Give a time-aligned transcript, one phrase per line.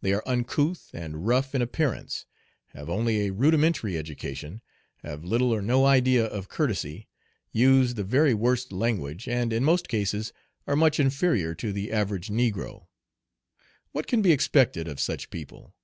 [0.00, 2.24] They are uncouth and rough in appearance,
[2.68, 4.60] have only a rudimentary education,
[4.98, 7.08] have little or no idea of courtesy,
[7.50, 10.32] use the very worst language, and in most cases
[10.68, 12.86] are much inferior to the average negro.
[13.90, 15.74] What can be expected of such people?